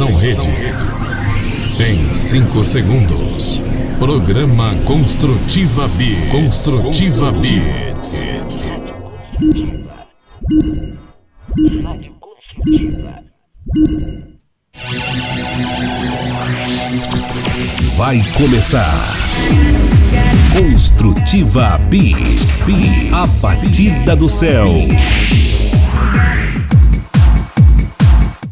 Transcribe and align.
Atenção 0.00 0.16
rede. 0.16 0.48
Em 1.78 2.14
5 2.14 2.64
segundos. 2.64 3.60
Programa 3.98 4.74
Construtiva 4.86 5.86
B. 5.88 6.16
Construtiva 6.30 7.30
B. 7.32 7.60
Vai 17.96 18.22
começar. 18.38 19.04
Construtiva 20.54 21.78
B. 21.90 22.14
A 23.12 23.26
batida 23.42 24.16
do 24.16 24.30
céu. 24.30 24.70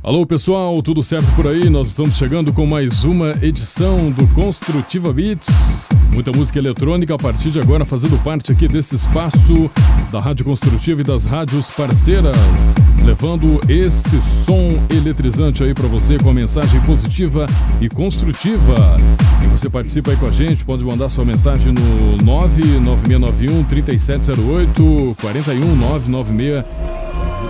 Alô 0.09 0.25
pessoal, 0.25 0.83
tudo 0.83 1.03
certo 1.03 1.31
por 1.37 1.47
aí? 1.47 1.69
Nós 1.69 1.89
estamos 1.89 2.17
chegando 2.17 2.51
com 2.51 2.65
mais 2.65 3.05
uma 3.05 3.33
edição 3.43 4.11
do 4.11 4.27
Construtiva 4.29 5.13
Beats. 5.13 5.87
Muita 6.15 6.33
música 6.33 6.59
eletrônica 6.59 7.15
a 7.15 7.19
partir 7.19 7.51
de 7.51 7.61
agora, 7.61 7.85
fazendo 7.85 8.17
parte 8.25 8.51
aqui 8.51 8.67
desse 8.67 8.95
espaço 8.95 9.71
da 10.11 10.19
Rádio 10.19 10.47
Construtiva 10.47 11.03
e 11.03 11.05
das 11.05 11.27
rádios 11.27 11.71
parceiras, 11.71 12.75
levando 13.05 13.61
esse 13.69 14.19
som 14.23 14.81
eletrizante 14.89 15.63
aí 15.63 15.75
para 15.75 15.87
você 15.87 16.17
com 16.17 16.31
a 16.31 16.35
mensagem 16.35 16.81
positiva 16.85 17.45
e 17.79 17.91
construtiva. 17.91 18.97
E 19.45 19.47
você 19.49 19.69
participa 19.69 20.13
aí 20.13 20.17
com 20.17 20.27
a 20.27 20.33
gente, 20.33 20.65
pode 20.65 20.87
mandar 20.87 21.11
sua 21.11 21.27
mensagem 21.27 21.75
no 21.75 22.25
99691 22.25 23.63
3708 23.65 25.17
41 25.21 25.77
996 25.77 26.65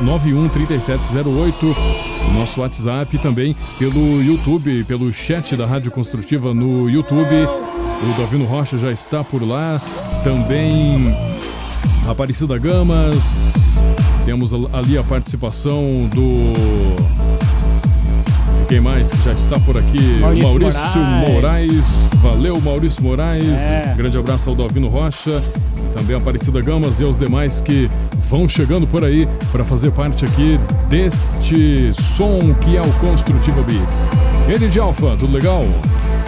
913708, 0.02 1.74
nosso 2.32 2.60
WhatsApp 2.60 3.16
e 3.16 3.18
também 3.18 3.56
pelo 3.78 4.22
YouTube, 4.22 4.84
pelo 4.84 5.12
chat 5.12 5.56
da 5.56 5.66
Rádio 5.66 5.90
Construtiva 5.90 6.54
no 6.54 6.88
YouTube. 6.88 7.34
O 8.02 8.20
Davino 8.20 8.44
Rocha 8.44 8.78
já 8.78 8.92
está 8.92 9.24
por 9.24 9.42
lá. 9.42 9.80
Também 10.22 11.14
Aparecida 12.08 12.58
Gamas. 12.58 13.82
Temos 14.24 14.52
ali 14.72 14.96
a 14.98 15.02
participação 15.02 16.08
do 16.14 16.52
quem 18.68 18.80
mais 18.80 19.10
que 19.10 19.24
já 19.24 19.32
está 19.32 19.58
por 19.58 19.78
aqui? 19.78 20.18
Maurício 20.20 20.46
Maurício 20.46 21.00
Moraes. 21.00 21.30
Moraes. 21.30 22.10
Valeu, 22.16 22.60
Maurício 22.60 23.02
Moraes. 23.02 23.62
É. 23.62 23.94
Grande 23.96 24.18
abraço 24.18 24.50
ao 24.50 24.54
Dalvino 24.54 24.88
Rocha, 24.88 25.42
também 25.88 26.14
a 26.14 26.18
Aparecida 26.18 26.60
Gamas 26.60 27.00
e 27.00 27.04
aos 27.04 27.18
demais 27.18 27.60
que 27.60 27.90
vão 28.28 28.48
chegando 28.48 28.86
por 28.86 29.04
aí 29.04 29.28
para 29.50 29.64
fazer 29.64 29.90
parte 29.90 30.24
aqui 30.24 30.58
deste 30.88 31.92
som 31.94 32.38
que 32.54 32.76
é 32.76 32.80
o 32.80 32.92
Construtiva 32.94 33.62
Beats. 33.62 34.10
Ele 34.48 34.68
de 34.68 34.78
Alfa, 34.78 35.16
tudo 35.18 35.32
legal? 35.32 35.64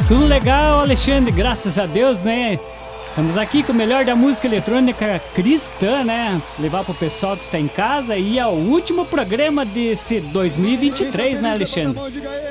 Tudo 0.09 0.27
legal, 0.27 0.81
Alexandre, 0.81 1.31
graças 1.31 1.79
a 1.79 1.87
Deus, 1.87 2.23
né? 2.23 2.59
Estamos 3.07 3.37
aqui 3.37 3.65
com 3.65 3.73
o 3.73 3.75
melhor 3.75 4.05
da 4.05 4.15
música 4.15 4.47
eletrônica 4.47 5.21
cristã, 5.35 6.05
né? 6.05 6.41
Levar 6.59 6.85
pro 6.85 6.95
pessoal 6.95 7.37
que 7.37 7.43
está 7.43 7.59
em 7.59 7.67
casa 7.67 8.17
e 8.17 8.39
é 8.39 8.47
o 8.47 8.51
último 8.51 9.05
programa 9.05 9.65
desse 9.65 10.21
2023, 10.21 11.41
né, 11.41 11.51
Alexandre? 11.51 12.01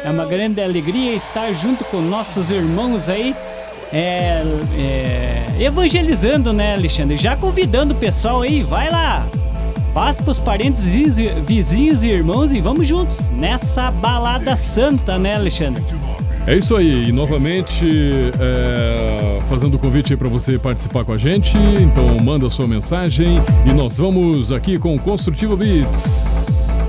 É 0.03 0.09
uma 0.09 0.25
grande 0.25 0.61
alegria 0.61 1.13
estar 1.13 1.53
junto 1.53 1.85
com 1.85 2.01
nossos 2.01 2.51
irmãos 2.51 3.07
aí, 3.07 3.33
é, 3.93 4.43
é, 4.77 5.45
evangelizando, 5.59 6.53
né, 6.53 6.73
Alexandre? 6.75 7.17
Já 7.17 7.35
convidando 7.35 7.93
o 7.93 7.97
pessoal 7.97 8.41
aí, 8.41 8.61
vai 8.63 8.89
lá! 8.91 9.25
Passa 9.93 10.21
pros 10.21 10.37
parentes, 10.37 10.85
vizi- 10.85 11.29
vizinhos 11.47 12.03
e 12.03 12.09
irmãos 12.09 12.53
e 12.53 12.61
vamos 12.61 12.87
juntos 12.87 13.31
nessa 13.31 13.89
balada 13.89 14.55
santa, 14.55 15.17
né, 15.17 15.35
Alexandre? 15.35 15.83
É 16.47 16.55
isso 16.55 16.75
aí, 16.75 17.09
e 17.09 17.11
novamente 17.11 17.87
é, 18.39 19.39
fazendo 19.49 19.75
o 19.75 19.79
convite 19.79 20.15
para 20.15 20.27
você 20.27 20.57
participar 20.57 21.03
com 21.03 21.11
a 21.13 21.17
gente. 21.17 21.55
Então 21.81 22.05
manda 22.23 22.49
sua 22.49 22.67
mensagem 22.67 23.27
e 23.65 23.73
nós 23.73 23.97
vamos 23.97 24.51
aqui 24.51 24.77
com 24.79 24.95
o 24.95 24.99
Construtiva 24.99 25.55
Beats. 25.55 26.79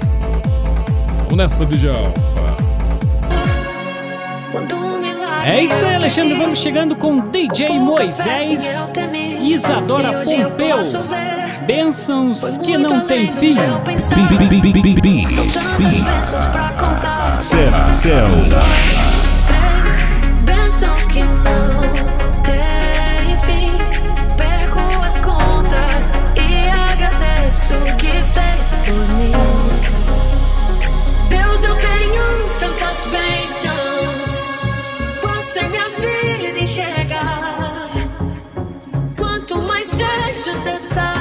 Vamos 1.24 1.36
nessa, 1.36 1.64
DJ 1.66 1.90
Alfa. 1.90 2.49
É 5.50 5.64
isso 5.64 5.84
aí, 5.84 5.96
Alexandre. 5.96 6.34
Vamos 6.34 6.60
chegando 6.60 6.94
com 6.94 7.18
DJ 7.18 7.80
Moisés 7.80 8.92
e 9.42 9.52
Isadora 9.52 10.22
Pompeu. 10.22 10.76
Bênçãos 11.66 12.56
que 12.58 12.78
não 12.78 13.00
tem 13.00 13.26
fim. 13.26 13.56
Céu, 17.40 17.72
céu. 17.92 18.28
Bênçãos 20.42 21.08
que 21.08 21.18
não 21.18 21.80
têm 22.44 23.36
fim. 23.38 23.72
Perco 24.36 25.02
as 25.02 25.18
contas 25.18 26.12
e 26.36 26.68
agradeço 26.92 27.74
o 27.74 27.96
que 27.96 28.12
fez 28.12 28.76
por 28.86 29.16
mim. 29.16 29.32
Deus, 31.28 31.64
eu 31.64 31.74
tenho 31.74 32.22
tantas 32.60 33.04
bênçãos. 33.10 34.19
Você 35.50 35.66
minha 35.66 35.88
vida 35.88 36.60
enxergar. 36.60 37.90
Quanto 39.16 39.60
mais 39.62 39.92
vejo 39.96 40.52
os 40.52 40.60
detalhes, 40.60 41.19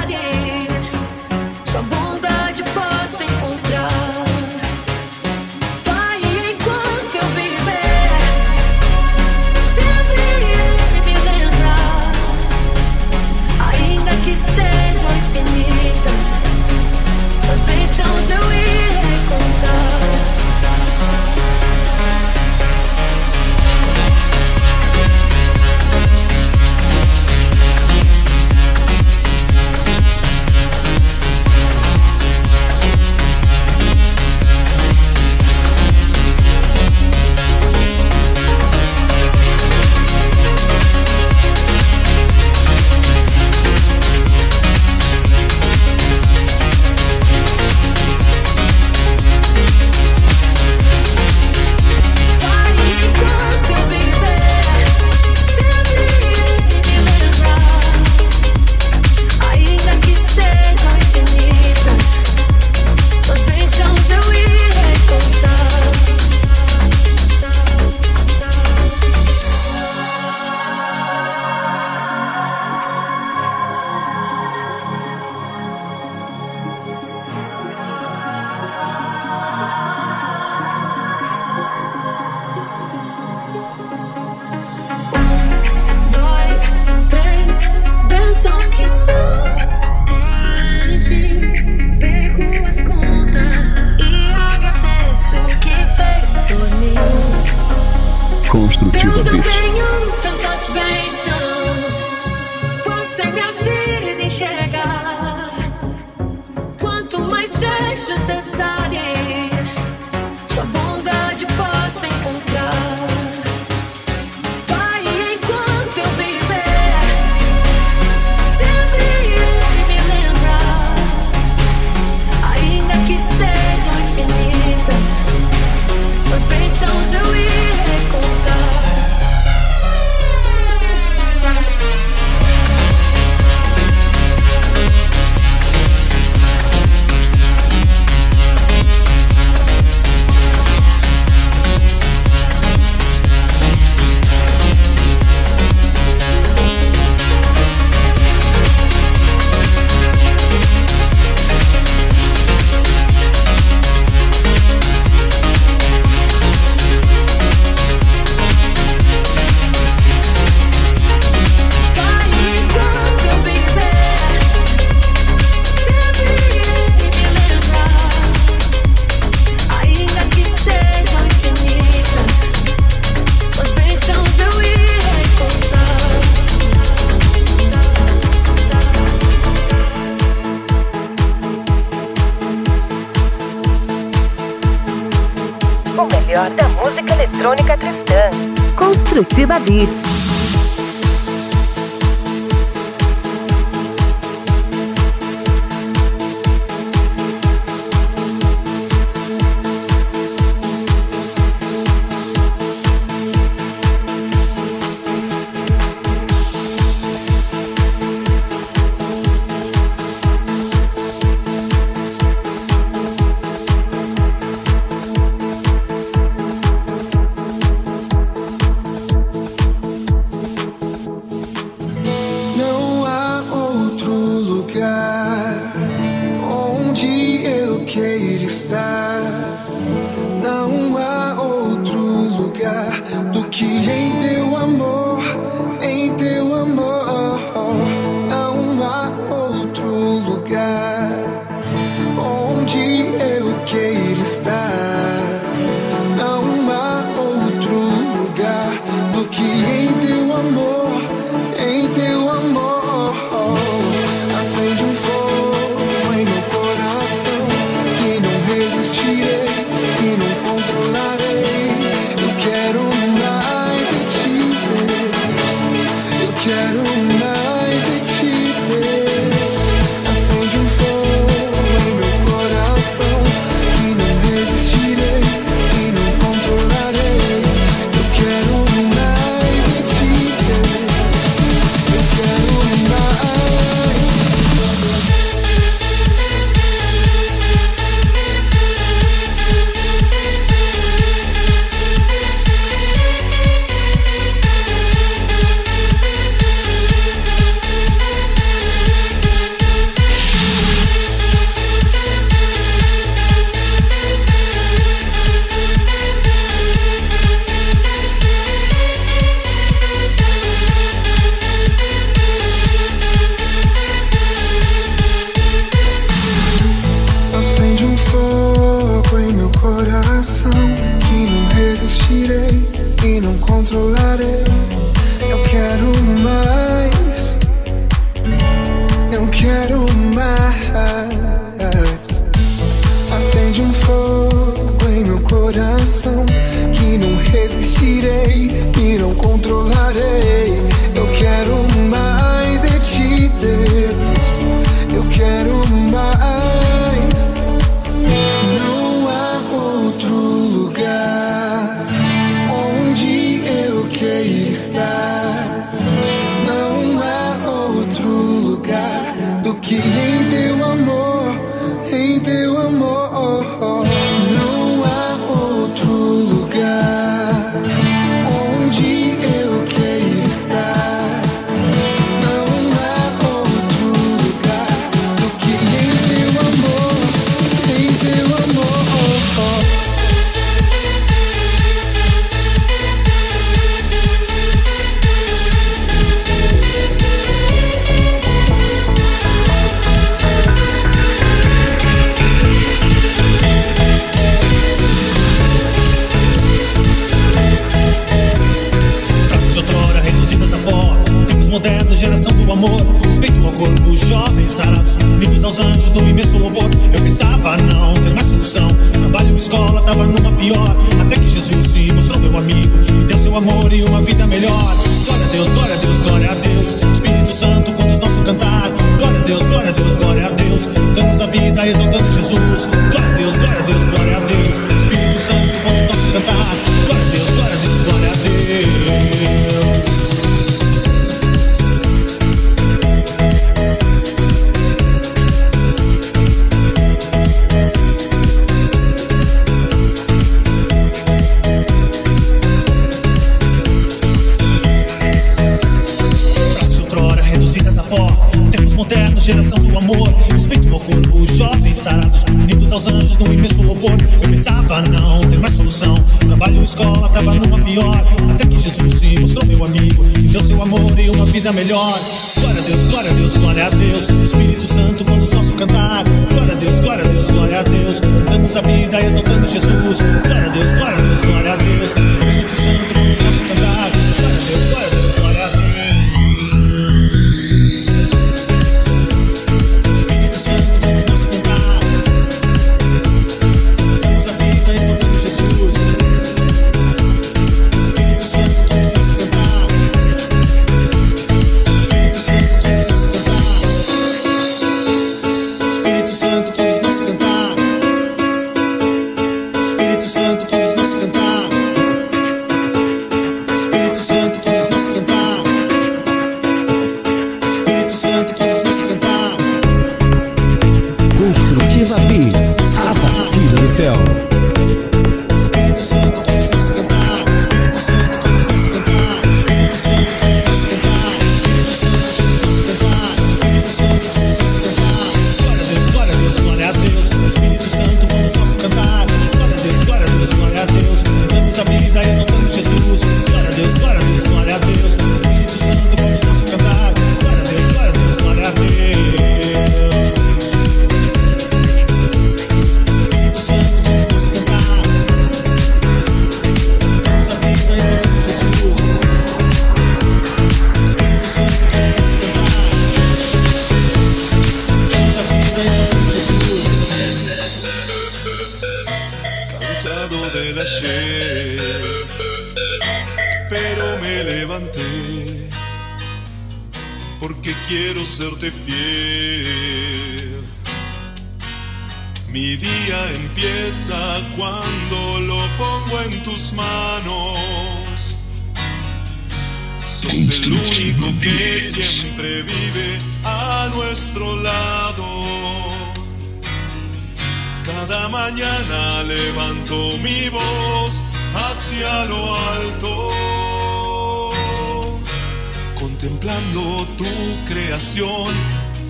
canción 598.00 598.34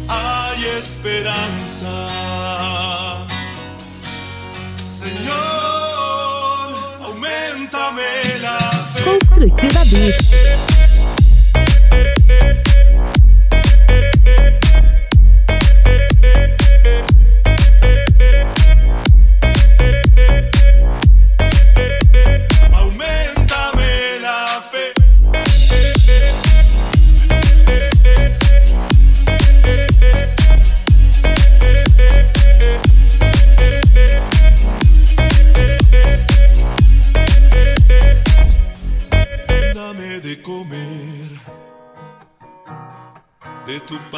hay 0.09 0.65
esperanza. 0.79 2.09
Senhor, 4.85 5.35
aumenta-me 7.03 8.39
la 8.41 8.59
fé. 8.95 9.05
Construtiva 9.05 9.83
Beats. 9.85 10.70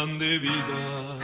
de 0.05 0.39
vida 0.41 1.19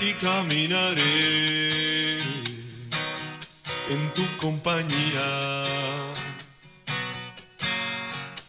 y 0.00 0.12
caminaré 0.14 2.18
en 3.90 4.12
tu 4.12 4.26
compañía. 4.38 5.64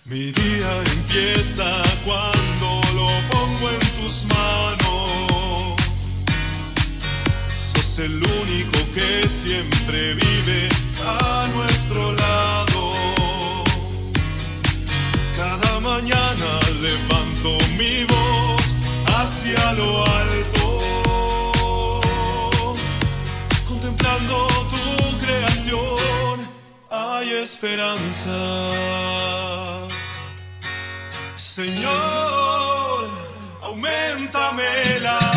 Mi 0.05 0.31
día 0.31 0.83
empieza 0.95 1.83
cuando 2.03 2.81
lo 2.95 3.11
pongo 3.29 3.69
en 3.69 3.79
tus 4.01 4.25
manos. 4.25 5.75
Sos 7.51 7.99
el 7.99 8.15
único 8.15 8.79
que 8.95 9.29
siempre 9.29 10.15
vive 10.15 10.67
a 11.05 11.47
nuestro 11.53 12.11
lado. 12.13 12.68
Cada 15.39 15.79
mañana 15.79 16.59
levanto 16.81 17.57
mi 17.77 18.03
voz 18.03 18.75
hacia 19.15 19.71
lo 19.71 20.05
alto, 20.05 22.01
contemplando 23.69 24.47
tu 24.69 25.17
creación 25.25 26.35
hay 26.91 27.29
esperanza. 27.41 28.37
Señor, 31.37 33.07
aumentame 33.61 34.99
la 35.01 35.28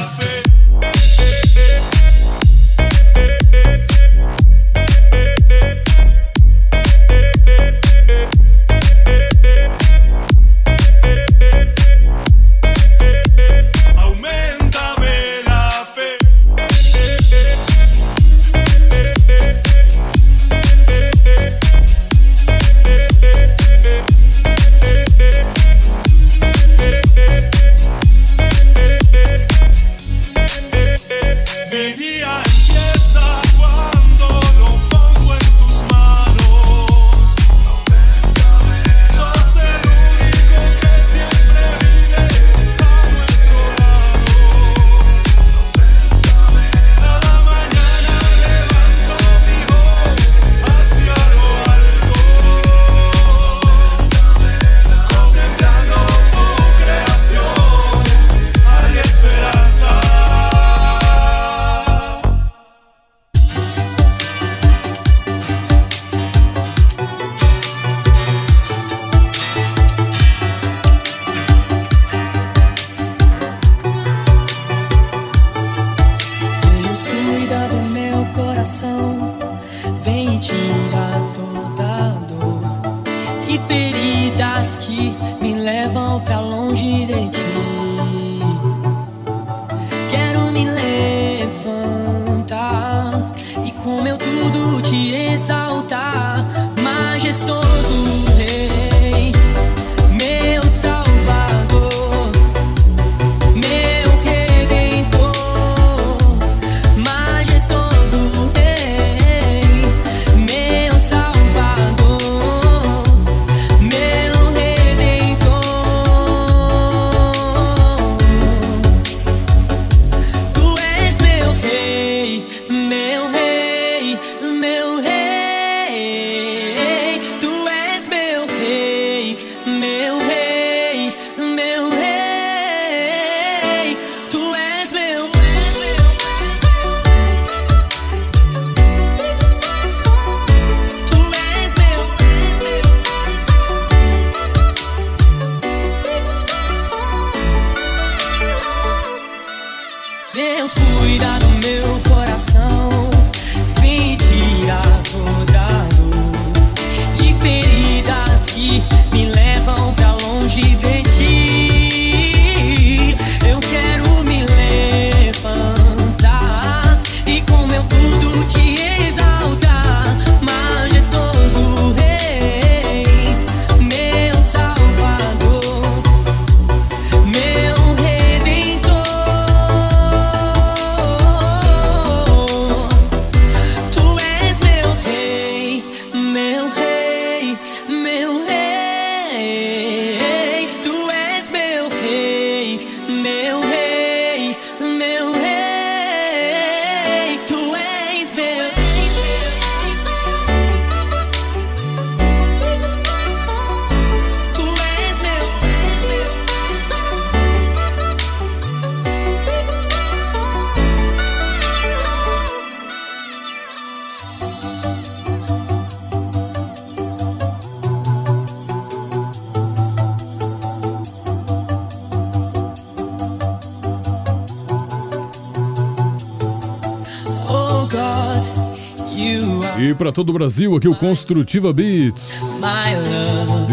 Brasil, 230.43 230.77
aqui 230.77 230.89
o 230.89 230.97
Construtiva 230.97 231.73
Beats. 231.73 232.59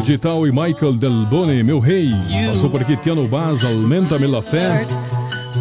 Digital 0.03 0.45
e 0.45 0.51
Michael 0.51 0.93
Del 0.93 1.23
Boni, 1.23 1.63
meu 1.63 1.79
rei. 1.79 2.09
Passou 2.45 2.69
por 2.69 2.79
aqui 2.79 2.95
Tiano 2.95 3.27
Baz, 3.27 3.63
Aumenta-me 3.63 4.27
la 4.27 4.39
fé. 4.39 4.85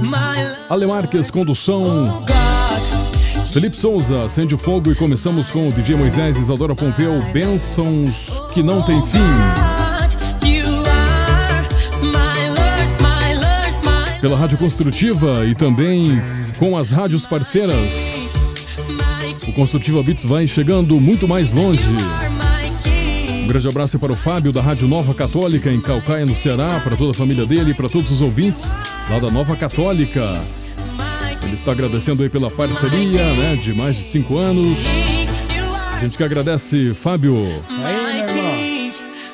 My 0.03 0.11
love, 0.11 0.61
Ale 0.69 0.87
Marques, 0.87 1.31
condução. 1.31 1.83
Felipe 3.55 3.75
Souza, 3.75 4.19
acende 4.19 4.55
o 4.55 4.59
fogo 4.59 4.93
e 4.93 4.95
começamos 4.95 5.51
com 5.51 5.69
o 5.69 5.73
DJ 5.73 5.97
Moisés 5.97 6.39
Isadora 6.39 6.75
Pompeu, 6.75 7.19
Bênçãos 7.33 8.43
que 8.53 8.63
não 8.63 8.83
tem 8.83 9.01
fim. 9.07 9.19
Pela 14.21 14.37
Rádio 14.37 14.59
Construtiva 14.59 15.47
e 15.47 15.55
também 15.55 16.21
com 16.59 16.77
as 16.77 16.91
rádios 16.93 17.25
parceiras. 17.25 18.28
O 19.49 19.53
Construtiva 19.53 20.03
Beats 20.03 20.27
vai 20.27 20.47
chegando 20.47 21.01
muito 21.01 21.27
mais 21.27 21.55
longe. 21.55 21.83
Um 23.33 23.47
grande 23.47 23.67
abraço 23.67 23.99
para 23.99 24.13
o 24.13 24.15
Fábio 24.15 24.53
da 24.53 24.61
Rádio 24.61 24.87
Nova 24.87 25.15
Católica 25.15 25.73
em 25.73 25.81
Calcaia, 25.81 26.27
no 26.27 26.35
Ceará, 26.35 26.79
para 26.81 26.95
toda 26.95 27.13
a 27.13 27.15
família 27.15 27.47
dele 27.47 27.73
para 27.73 27.89
todos 27.89 28.13
os 28.13 28.21
ouvintes 28.21 28.77
lá 29.09 29.19
da 29.19 29.31
Nova 29.31 29.57
Católica. 29.57 30.35
Ele 31.43 31.55
está 31.55 31.73
agradecendo 31.73 32.23
aí 32.23 32.29
pela 32.29 32.51
parceria, 32.51 33.35
né, 33.37 33.55
de 33.55 33.73
mais 33.73 33.97
de 33.97 34.03
cinco 34.03 34.37
anos. 34.37 34.81
A 35.97 36.01
gente 36.01 36.19
que 36.19 36.23
agradece, 36.23 36.93
Fábio. 36.93 37.35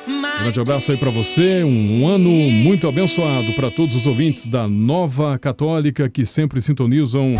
Um 0.07 0.39
grande 0.43 0.59
abraço 0.61 0.93
aí 0.93 0.97
para 0.97 1.11
você, 1.11 1.61
um, 1.63 2.07
ano 2.07 2.29
muito 2.29 2.87
abençoado 2.87 3.51
para 3.53 3.69
todos 3.69 3.95
os 3.95 4.07
ouvintes 4.07 4.47
da 4.47 4.65
Nova 4.65 5.37
Católica 5.37 6.07
que 6.07 6.25
sempre 6.25 6.61
sintonizam 6.61 7.35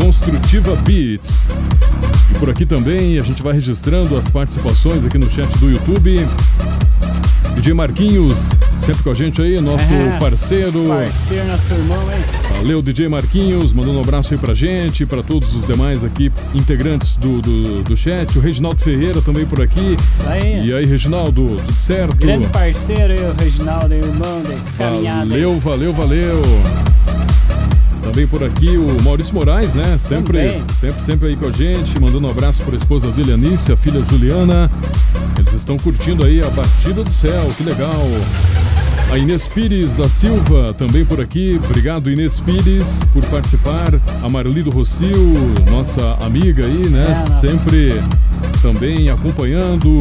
Construtiva 0.00 0.74
Beats. 0.76 1.54
Por 2.38 2.50
aqui 2.50 2.66
também 2.66 3.18
a 3.18 3.22
gente 3.22 3.42
vai 3.42 3.54
registrando 3.54 4.16
as 4.16 4.30
participações 4.30 5.04
aqui 5.06 5.16
no 5.18 5.28
chat 5.30 5.48
do 5.58 5.70
YouTube. 5.70 6.26
DJ 7.54 7.72
Marquinhos, 7.72 8.50
sempre 8.78 9.02
com 9.02 9.10
a 9.10 9.14
gente 9.14 9.40
aí, 9.40 9.58
nosso 9.60 9.92
É. 9.94 10.18
parceiro. 10.18 10.84
Parceiro, 10.88 11.46
nosso 11.46 11.72
irmão, 11.72 12.02
hein? 12.12 12.18
Valeu, 12.58 12.82
DJ 12.82 13.08
Marquinhos, 13.08 13.72
mandando 13.72 13.96
um 13.96 14.02
abraço 14.02 14.34
aí 14.34 14.38
pra 14.38 14.52
gente, 14.52 15.06
pra 15.06 15.22
todos 15.22 15.56
os 15.56 15.66
demais 15.66 16.04
aqui 16.04 16.30
integrantes 16.54 17.16
do, 17.16 17.40
do, 17.40 17.82
do 17.82 17.96
chat. 17.96 18.36
O 18.36 18.42
Reginaldo 18.42 18.78
Ferreira 18.82 19.22
também 19.22 19.46
por 19.46 19.62
aqui. 19.62 19.96
Aí. 20.26 20.66
E 20.68 20.74
aí, 20.74 20.84
Reginaldo, 20.84 21.46
tudo 21.66 21.78
certo? 21.78 22.14
Grande 22.16 22.46
parceiro 22.48 23.14
aí, 23.14 23.20
o 23.20 23.34
Reginaldo, 23.42 23.94
irmão 23.94 24.42
de 24.42 24.76
caminhada. 24.76 25.26
Valeu, 25.26 25.58
valeu, 25.58 25.92
valeu. 25.94 26.42
Também 28.06 28.24
por 28.24 28.44
aqui 28.44 28.76
o 28.76 29.02
Maurício 29.02 29.34
Moraes, 29.34 29.74
né? 29.74 29.98
Sempre, 29.98 30.46
Também. 30.46 30.64
sempre, 30.72 31.02
sempre 31.02 31.28
aí 31.28 31.36
com 31.36 31.46
a 31.46 31.50
gente, 31.50 32.00
mandando 32.00 32.28
um 32.28 32.30
abraço 32.30 32.62
para 32.62 32.74
a 32.74 32.76
esposa 32.76 33.10
dele, 33.10 33.32
Anícia, 33.32 33.74
a 33.74 33.76
filha 33.76 34.00
Juliana. 34.04 34.70
Eles 35.36 35.52
estão 35.52 35.76
curtindo 35.76 36.24
aí 36.24 36.40
a 36.40 36.48
batida 36.50 37.02
do 37.02 37.12
céu, 37.12 37.50
que 37.56 37.64
legal. 37.64 37.92
A 39.10 39.18
Inês 39.18 39.46
Pires 39.46 39.94
da 39.94 40.08
Silva 40.08 40.74
também 40.74 41.04
por 41.04 41.20
aqui. 41.20 41.60
Obrigado, 41.64 42.10
Inês 42.10 42.40
Pires, 42.40 43.04
por 43.12 43.24
participar. 43.26 44.00
A 44.20 44.28
Marlido 44.28 44.68
Rocio, 44.70 45.32
nossa 45.70 46.14
amiga 46.20 46.66
aí, 46.66 46.88
né? 46.88 47.06
É, 47.10 47.14
Sempre 47.14 47.94
também 48.60 49.08
acompanhando 49.08 50.00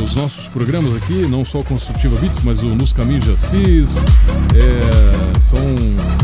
os 0.00 0.14
nossos 0.14 0.46
programas 0.46 0.94
aqui, 0.94 1.26
não 1.28 1.44
só 1.44 1.60
o 1.60 1.64
Construtiva 1.64 2.16
Beats, 2.16 2.40
mas 2.42 2.62
o 2.62 2.66
Nos 2.66 2.92
Caminhos 2.92 3.24
de 3.24 3.32
Assis. 3.32 4.04
É, 4.54 5.40
são, 5.40 5.58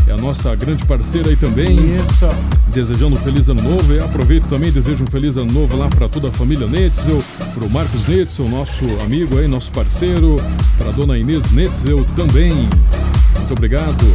é 0.07 0.13
a 0.13 0.17
nossa 0.17 0.55
grande 0.55 0.85
parceira 0.85 1.29
aí 1.29 1.35
também. 1.35 1.75
Isso. 1.75 2.27
Desejando 2.67 3.15
um 3.15 3.19
feliz 3.19 3.49
ano 3.49 3.61
novo. 3.61 3.93
E 3.93 3.99
aproveito 3.99 4.47
também 4.47 4.71
desejo 4.71 5.03
um 5.03 5.07
feliz 5.07 5.35
ano 5.35 5.51
novo 5.51 5.75
lá 5.75 5.89
para 5.89 6.07
toda 6.07 6.29
a 6.29 6.31
família 6.31 6.65
Netzel, 6.67 7.21
para 7.53 7.65
o 7.65 7.69
Marcos 7.69 8.07
Netzel, 8.07 8.47
nosso 8.47 8.85
amigo 9.03 9.37
aí, 9.37 9.47
nosso 9.47 9.73
parceiro, 9.73 10.37
para 10.77 10.89
a 10.89 10.91
dona 10.93 11.17
Inês 11.17 11.51
Netzel 11.51 11.80
também. 12.15 12.51
Muito 12.51 13.51
obrigado. 13.51 14.05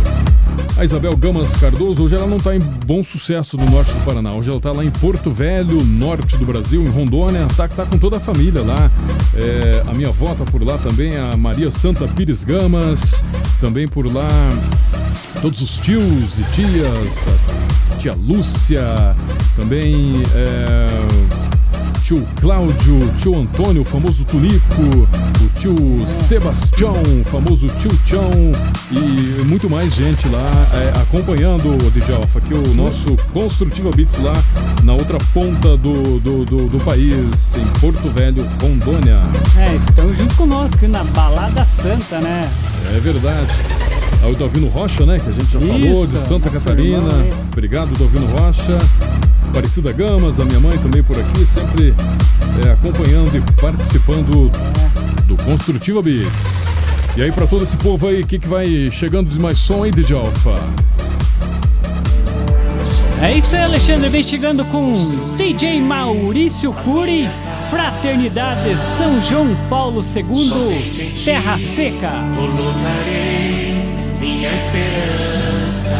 A 0.78 0.84
Isabel 0.84 1.16
Gamas 1.16 1.56
Cardoso, 1.56 2.04
hoje 2.04 2.14
ela 2.14 2.26
não 2.26 2.36
está 2.36 2.54
em 2.54 2.60
bom 2.60 3.02
sucesso 3.02 3.56
no 3.56 3.68
norte 3.68 3.92
do 3.92 4.04
Paraná. 4.04 4.32
Hoje 4.32 4.50
ela 4.50 4.58
está 4.58 4.72
lá 4.72 4.84
em 4.84 4.90
Porto 4.90 5.30
Velho, 5.30 5.82
norte 5.84 6.36
do 6.36 6.44
Brasil, 6.44 6.82
em 6.82 6.88
Rondônia. 6.88 7.46
Tá, 7.56 7.66
tá 7.66 7.84
com 7.84 7.98
toda 7.98 8.18
a 8.18 8.20
família 8.20 8.62
lá. 8.62 8.90
É, 9.34 9.82
a 9.88 9.92
minha 9.94 10.08
avó 10.08 10.34
tá 10.34 10.44
por 10.44 10.62
lá 10.62 10.78
também, 10.78 11.16
a 11.16 11.36
Maria 11.36 11.70
Santa 11.70 12.06
Pires 12.06 12.44
Gamas. 12.44 13.24
Também 13.60 13.88
por 13.88 14.06
lá 14.06 14.28
todos 15.42 15.60
os 15.60 15.78
tios 15.78 16.38
e 16.38 16.44
tias, 16.44 17.28
tia 17.98 18.14
Lúcia, 18.14 19.14
também 19.56 20.22
é, 20.34 21.45
tio 22.06 22.24
Cláudio, 22.40 23.00
tio 23.16 23.36
Antônio, 23.36 23.82
famoso 23.82 24.24
Tunico, 24.24 24.80
o 25.42 25.48
tio 25.58 25.74
Sebastião, 26.06 26.94
famoso 27.24 27.66
tio 27.80 27.90
Chão 28.06 28.30
e 28.92 29.42
muito 29.44 29.68
mais 29.68 29.92
gente 29.92 30.28
lá 30.28 30.48
é, 30.72 31.00
acompanhando 31.00 31.68
o 31.84 31.90
DJ 31.90 32.14
Alpha, 32.14 32.38
aqui 32.38 32.54
o 32.54 32.74
nosso 32.74 33.16
Construtiva 33.32 33.90
Beats 33.90 34.18
lá 34.18 34.34
na 34.84 34.92
outra 34.92 35.18
ponta 35.34 35.76
do, 35.76 36.20
do, 36.20 36.44
do, 36.44 36.68
do 36.68 36.84
país, 36.84 37.56
em 37.56 37.66
Porto 37.80 38.08
Velho, 38.10 38.46
Rondônia. 38.62 39.20
É, 39.56 39.74
estão 39.74 40.14
junto 40.14 40.36
conosco 40.36 40.86
na 40.86 41.02
Balada 41.02 41.64
Santa, 41.64 42.20
né? 42.20 42.48
É 42.94 43.00
verdade. 43.00 43.52
Aí 44.22 44.32
o 44.32 44.34
Dalvino 44.34 44.68
Rocha, 44.68 45.04
né? 45.04 45.18
Que 45.18 45.28
a 45.28 45.32
gente 45.32 45.52
já 45.52 45.60
falou, 45.60 46.04
Isso, 46.04 46.06
de 46.12 46.18
Santa 46.18 46.50
Catarina. 46.50 46.96
irmão 46.98 47.20
aí. 47.20 47.30
Obrigado, 47.52 47.96
Dalvino 47.98 48.26
Rocha. 48.26 48.78
Aparecida 49.48 49.92
Gamas, 49.92 50.38
a 50.40 50.44
minha 50.44 50.60
mãe 50.60 50.76
também 50.78 51.02
por 51.02 51.18
aqui, 51.18 51.46
sempre 51.46 51.94
é, 52.66 52.72
acompanhando 52.72 53.34
e 53.36 53.40
participando 53.60 54.50
do 55.26 55.36
Construtiva 55.44 56.02
Beats. 56.02 56.66
E 57.16 57.22
aí, 57.22 57.32
pra 57.32 57.46
todo 57.46 57.62
esse 57.62 57.76
povo 57.78 58.08
aí, 58.08 58.20
o 58.20 58.26
que, 58.26 58.38
que 58.38 58.48
vai 58.48 58.90
chegando 58.90 59.30
de 59.30 59.40
mais 59.40 59.58
som 59.58 59.82
aí, 59.84 59.90
DJ 59.90 60.16
Alpha? 60.16 60.54
É 63.22 63.32
isso 63.38 63.56
aí, 63.56 63.62
Alexandre. 63.62 64.08
Vem 64.10 64.22
chegando 64.22 64.64
com 64.66 64.94
DJ 65.36 65.80
Maurício 65.80 66.72
Cury, 66.72 67.28
Fraternidade 67.70 68.76
São 68.78 69.20
João 69.20 69.56
Paulo 69.68 70.00
II, 70.02 71.24
Terra 71.24 71.58
Seca. 71.58 72.12
Colocarei 72.36 73.74
minha 74.20 74.48
esperança 74.48 75.96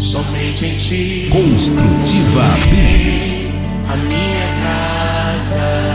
somente 0.00 0.66
em 0.66 0.76
ti. 0.78 1.28
Construtiva 1.30 2.42
Beats. 2.70 3.54
A 3.88 3.94
minha 3.96 4.48
casa 4.64 5.94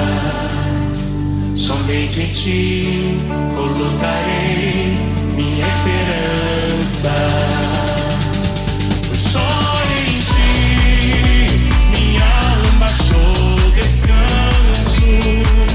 somente 1.56 2.22
em 2.22 2.32
ti 2.32 3.18
colocarei 3.56 4.98
minha 5.36 5.68
esperança. 5.68 7.12
azul. 14.12 15.71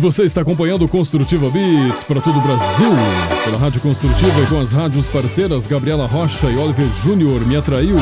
Você 0.00 0.24
está 0.24 0.40
acompanhando 0.40 0.84
o 0.84 0.88
Construtiva 0.88 1.50
Beats 1.50 2.02
para 2.04 2.22
todo 2.22 2.38
o 2.38 2.40
Brasil, 2.40 2.90
pela 3.44 3.58
Rádio 3.58 3.82
Construtiva 3.82 4.40
e 4.40 4.46
com 4.46 4.58
as 4.58 4.72
rádios 4.72 5.06
parceiras 5.06 5.66
Gabriela 5.66 6.06
Rocha 6.06 6.46
e 6.48 6.56
Oliver 6.56 6.88
Júnior 7.04 7.46
Me 7.46 7.54
Atraiu. 7.54 7.96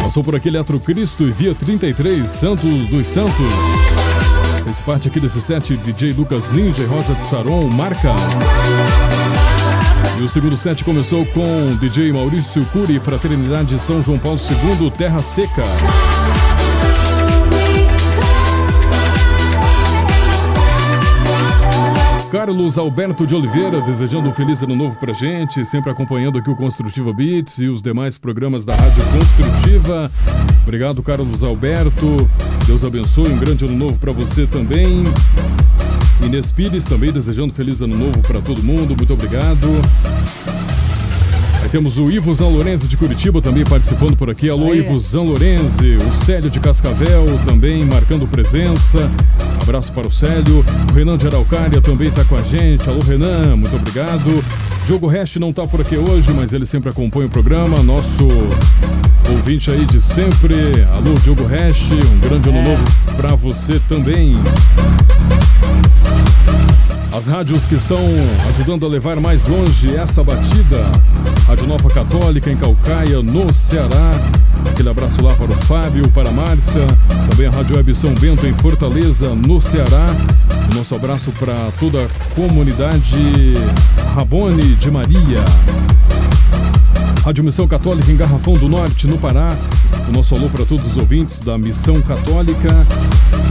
Passou 0.00 0.22
por 0.22 0.36
aqui 0.36 0.46
Eletro 0.46 0.78
Cristo 0.78 1.24
e 1.24 1.32
Via 1.32 1.54
33 1.54 2.26
Santos 2.26 2.86
dos 2.86 3.06
Santos. 3.08 3.34
Fez 4.62 4.80
parte 4.80 5.08
aqui 5.08 5.18
desse 5.18 5.42
set 5.42 5.76
DJ 5.76 6.12
Lucas 6.12 6.52
Ninja 6.52 6.84
e 6.84 6.86
Rosa 6.86 7.14
de 7.14 7.22
Saron 7.24 7.68
Marcas. 7.68 8.44
E 10.20 10.22
o 10.22 10.28
segundo 10.28 10.56
set 10.56 10.84
começou 10.84 11.26
com 11.26 11.76
DJ 11.80 12.12
Maurício 12.12 12.64
Cury, 12.66 13.00
Fraternidade 13.00 13.76
São 13.78 14.02
João 14.02 14.18
Paulo 14.20 14.38
II, 14.78 14.90
Terra 14.92 15.20
Seca. 15.20 15.64
Carlos 22.36 22.76
Alberto 22.76 23.26
de 23.26 23.34
Oliveira, 23.34 23.80
desejando 23.80 24.28
um 24.28 24.30
feliz 24.30 24.62
ano 24.62 24.76
novo 24.76 24.98
pra 24.98 25.14
gente, 25.14 25.64
sempre 25.64 25.90
acompanhando 25.90 26.36
aqui 26.36 26.50
o 26.50 26.54
Construtiva 26.54 27.10
Beats 27.10 27.60
e 27.60 27.66
os 27.66 27.80
demais 27.80 28.18
programas 28.18 28.62
da 28.62 28.76
Rádio 28.76 29.02
Construtiva. 29.06 30.12
Obrigado, 30.62 31.02
Carlos 31.02 31.42
Alberto. 31.42 32.28
Deus 32.66 32.84
abençoe, 32.84 33.32
um 33.32 33.38
grande 33.38 33.64
ano 33.64 33.74
novo 33.74 33.98
pra 33.98 34.12
você 34.12 34.46
também. 34.46 35.04
Inês 36.22 36.52
Pires 36.52 36.84
também 36.84 37.10
desejando 37.10 37.54
feliz 37.54 37.80
ano 37.80 37.96
novo 37.96 38.20
pra 38.20 38.42
todo 38.42 38.62
mundo, 38.62 38.94
muito 38.94 39.14
obrigado. 39.14 39.66
Aí 41.66 41.70
temos 41.70 41.98
o 41.98 42.08
Ivo 42.08 42.32
Zanlorenzi 42.32 42.86
de 42.86 42.96
Curitiba 42.96 43.42
também 43.42 43.64
participando 43.64 44.16
por 44.16 44.30
aqui. 44.30 44.48
Alô. 44.48 44.72
Ivo 44.72 44.96
Zanlorenzi. 44.96 45.96
O 45.96 46.12
Célio 46.12 46.48
de 46.48 46.60
Cascavel 46.60 47.26
também 47.44 47.84
marcando 47.84 48.24
presença. 48.28 49.10
Abraço 49.60 49.92
para 49.92 50.06
o 50.06 50.10
Célio. 50.10 50.64
O 50.88 50.94
Renan 50.94 51.18
de 51.18 51.26
Araucária 51.26 51.82
também 51.82 52.06
está 52.06 52.24
com 52.24 52.36
a 52.36 52.42
gente. 52.42 52.88
Alô, 52.88 53.00
Renan, 53.00 53.56
muito 53.56 53.74
obrigado. 53.74 54.44
Diogo 54.86 55.08
Hash 55.08 55.38
não 55.38 55.50
está 55.50 55.66
por 55.66 55.80
aqui 55.80 55.96
hoje, 55.96 56.32
mas 56.32 56.52
ele 56.52 56.64
sempre 56.64 56.88
acompanha 56.88 57.26
o 57.26 57.30
programa. 57.30 57.82
Nosso 57.82 58.28
ouvinte 59.28 59.68
aí 59.68 59.84
de 59.84 60.00
sempre. 60.00 60.54
Alô, 60.94 61.14
Diogo 61.24 61.42
Hash. 61.46 61.90
Um 61.90 62.20
grande 62.20 62.48
ano 62.48 62.62
novo 62.62 62.84
para 63.16 63.34
você 63.34 63.80
também. 63.88 64.36
As 67.16 67.26
rádios 67.26 67.64
que 67.64 67.74
estão 67.74 67.98
ajudando 68.46 68.84
a 68.84 68.88
levar 68.90 69.18
mais 69.18 69.46
longe 69.46 69.96
essa 69.96 70.22
batida. 70.22 70.84
Rádio 71.46 71.66
Nova 71.66 71.88
Católica 71.88 72.50
em 72.50 72.56
Calcaia, 72.58 73.22
no 73.22 73.50
Ceará. 73.54 74.10
Aquele 74.70 74.90
abraço 74.90 75.22
lá 75.22 75.32
para 75.32 75.46
o 75.50 75.56
Fábio, 75.64 76.06
para 76.10 76.28
a 76.28 76.32
Márcia. 76.32 76.86
Também 77.30 77.46
a 77.46 77.50
Rádio 77.50 77.74
Web 77.76 77.94
São 77.94 78.12
Bento 78.12 78.46
em 78.46 78.52
Fortaleza, 78.52 79.34
no 79.34 79.62
Ceará. 79.62 80.08
O 80.70 80.74
nosso 80.74 80.94
abraço 80.94 81.32
para 81.32 81.54
toda 81.80 82.04
a 82.04 82.34
comunidade 82.34 83.54
Rabone 84.14 84.74
de 84.74 84.90
Maria. 84.90 85.42
Rádio 87.24 87.42
Missão 87.42 87.66
Católica 87.66 88.12
em 88.12 88.16
Garrafão 88.16 88.52
do 88.52 88.68
Norte, 88.68 89.06
no 89.06 89.16
Pará. 89.16 89.56
O 90.08 90.12
nosso 90.12 90.34
alô 90.34 90.48
para 90.48 90.64
todos 90.64 90.86
os 90.86 90.96
ouvintes 90.96 91.40
da 91.40 91.58
Missão 91.58 92.00
Católica. 92.02 92.68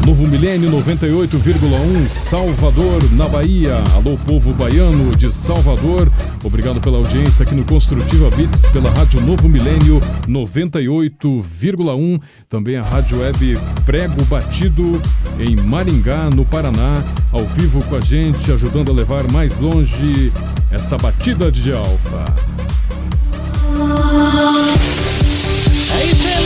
Novo 0.06 0.28
Milênio 0.28 0.70
98,1 0.72 2.08
Salvador, 2.08 3.04
na 3.14 3.28
Bahia. 3.28 3.84
Alô, 3.96 4.18
povo 4.18 4.54
baiano 4.54 5.16
de 5.16 5.34
Salvador. 5.34 6.12
Obrigado 6.44 6.80
pela 6.80 6.98
audiência 6.98 7.44
aqui 7.44 7.56
no 7.56 7.66
Construtiva 7.66 8.30
Beats, 8.30 8.68
pela 8.68 8.90
Rádio 8.92 9.20
Novo 9.22 9.50
Milênio 9.50 10.00
98,1. 10.28 12.22
Também 12.48 12.78
a 12.78 12.84
Rádio 12.84 13.20
Web 13.20 13.58
Prego 13.86 14.24
Batido 14.26 15.02
em 15.40 15.56
Maringá, 15.56 16.30
no 16.34 16.46
Paraná. 16.46 17.04
Ao 17.32 17.44
vivo 17.44 17.84
com 17.86 17.96
a 17.96 18.02
gente, 18.02 18.52
ajudando 18.52 18.92
a 18.92 18.94
levar 18.94 19.30
mais 19.32 19.60
longe 19.60 20.32
essa 20.72 20.98
batida 20.98 21.52
de 21.52 21.74
alfa. 21.74 22.26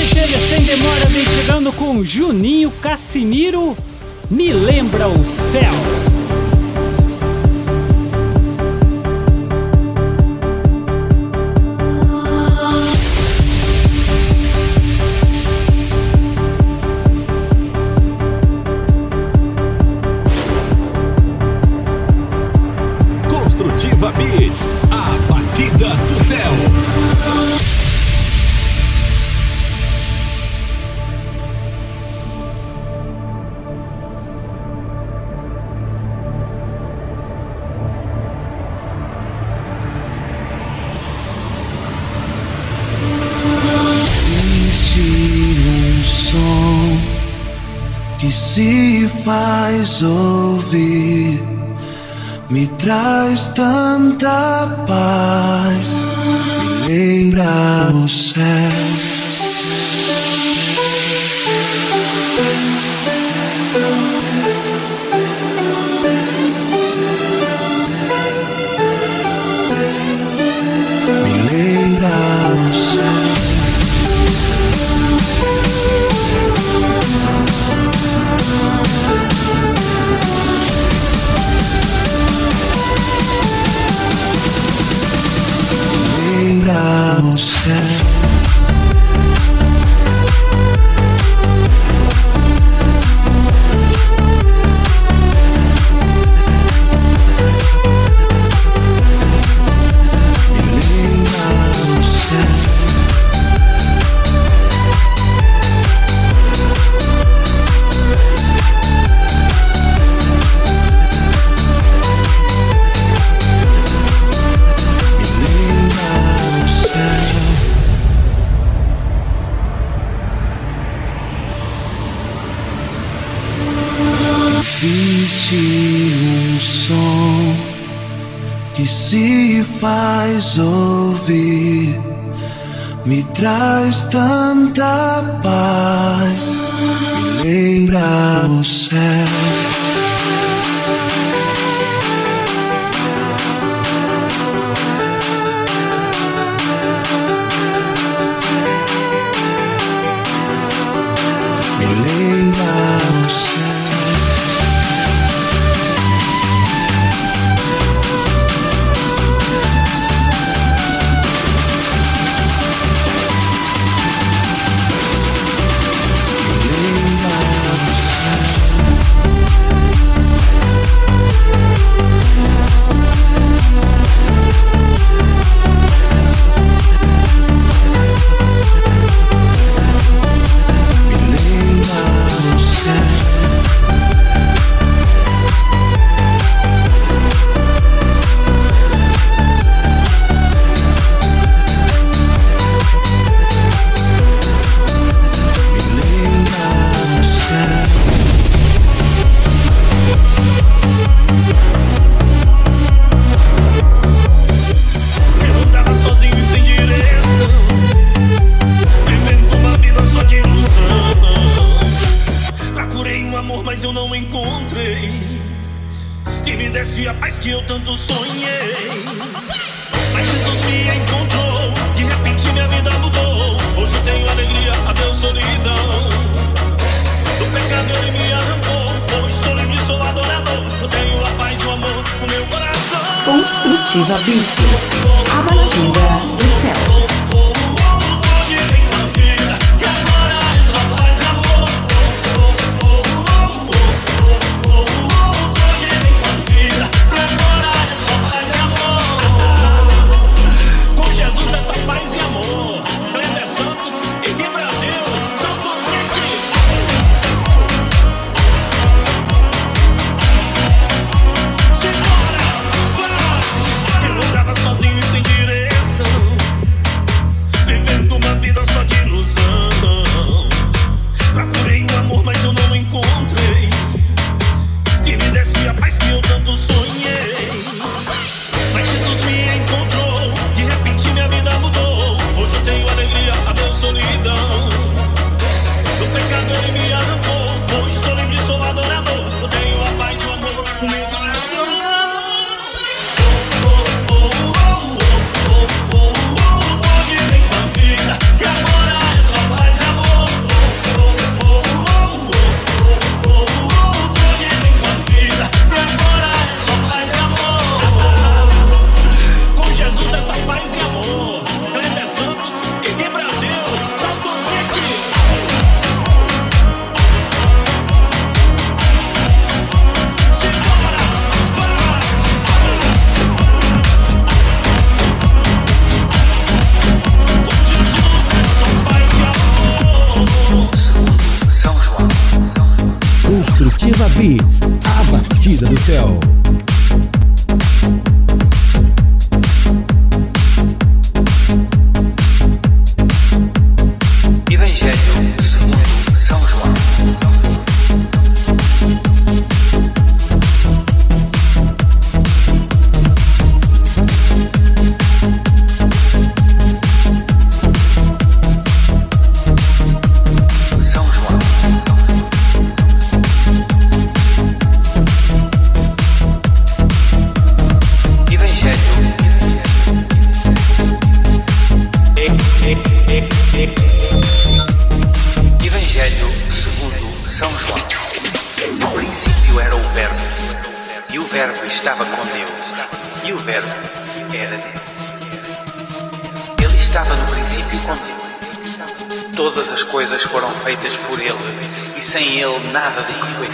Alexandre. 0.09 0.39
Sem 0.47 0.63
demora, 0.63 1.05
vem 1.07 1.23
chegando 1.23 1.71
com 1.73 2.03
Juninho 2.03 2.71
Cassimiro. 2.81 3.77
Me 4.29 4.51
lembra 4.51 5.07
o 5.07 5.23
céu. 5.23 6.18
Ouvir, 50.01 51.41
me 52.49 52.67
traz 52.77 53.53
tanta 53.53 54.67
paz, 54.87 55.87
me 56.87 56.97
lembra 56.97 57.68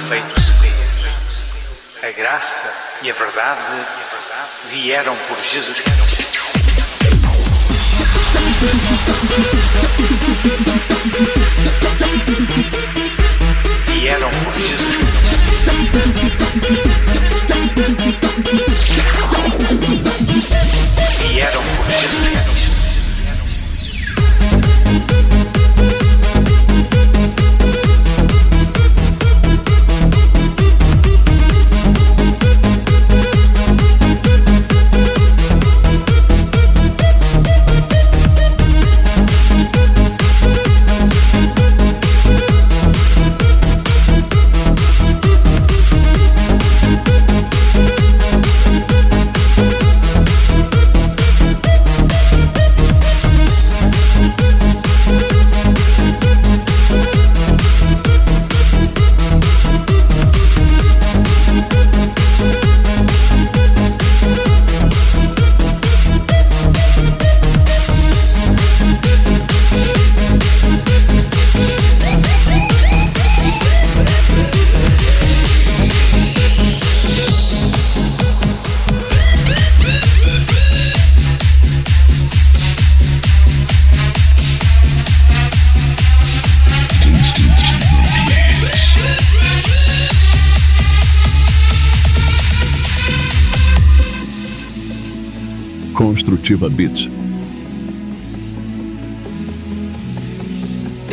feito 0.08 0.40
seria. 0.40 2.10
A 2.10 2.12
graça 2.12 2.74
e 3.02 3.10
a 3.10 3.14
verdade 3.14 3.62
vieram 4.70 5.16
por 5.16 5.42
Jesus 5.42 5.84
Vieram 13.88 14.30
por 14.44 14.56
Jesus 14.56 14.85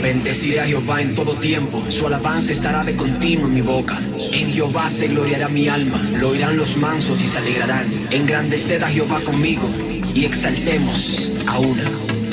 Bendeciré 0.03 0.61
a 0.61 0.67
Jehová 0.67 1.01
en 1.01 1.15
todo 1.15 1.35
tiempo, 1.35 1.83
su 1.89 2.09
alabanza 2.09 2.53
estará 2.53 2.83
de 2.83 2.97
continuo 2.97 3.47
en 3.47 3.55
mi 3.55 3.61
boca. 3.61 4.01
En 4.33 4.53
Jehová 4.53 4.91
se 4.91 5.07
gloriará 5.07 5.49
mi 5.49 5.69
alma, 5.69 6.03
lo 6.19 6.31
oirán 6.31 6.57
los 6.57 6.77
mansos 6.77 7.23
y 7.23 7.29
se 7.29 7.39
alegrarán. 7.39 7.87
Engrandeced 8.11 8.83
a 8.83 8.89
Jehová 8.89 9.21
conmigo 9.21 9.69
y 10.15 10.25
exaltemos 10.25 11.33
a 11.47 11.61
una. 11.61 11.85